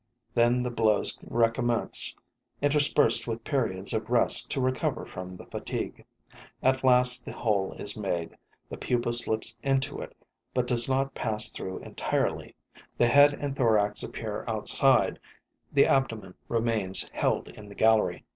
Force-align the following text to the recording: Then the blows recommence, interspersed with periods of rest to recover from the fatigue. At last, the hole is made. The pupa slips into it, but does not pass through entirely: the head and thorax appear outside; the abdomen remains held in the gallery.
Then 0.33 0.63
the 0.63 0.71
blows 0.71 1.19
recommence, 1.21 2.15
interspersed 2.59 3.27
with 3.27 3.43
periods 3.43 3.93
of 3.93 4.09
rest 4.09 4.49
to 4.49 4.59
recover 4.59 5.05
from 5.05 5.37
the 5.37 5.45
fatigue. 5.45 6.05
At 6.63 6.83
last, 6.83 7.23
the 7.23 7.33
hole 7.33 7.73
is 7.73 7.95
made. 7.95 8.35
The 8.67 8.77
pupa 8.77 9.13
slips 9.13 9.59
into 9.61 9.99
it, 10.01 10.17
but 10.55 10.65
does 10.65 10.89
not 10.89 11.13
pass 11.13 11.49
through 11.49 11.81
entirely: 11.81 12.55
the 12.97 13.05
head 13.05 13.33
and 13.35 13.55
thorax 13.55 14.01
appear 14.01 14.43
outside; 14.47 15.19
the 15.71 15.85
abdomen 15.85 16.33
remains 16.47 17.07
held 17.13 17.49
in 17.49 17.69
the 17.69 17.75
gallery. 17.75 18.23